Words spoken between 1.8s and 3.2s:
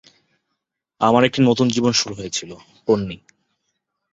শুরু হয়েছিলো, পোন্নি।